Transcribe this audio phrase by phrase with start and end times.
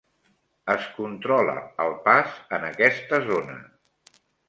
[0.75, 1.55] Es controla
[1.87, 3.63] el pas en aquesta zona.